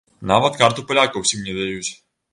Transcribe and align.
Нават 0.29 0.57
карту 0.61 0.85
паляка 0.91 1.23
ўсім 1.25 1.47
не 1.51 1.55
даюць. 1.59 1.87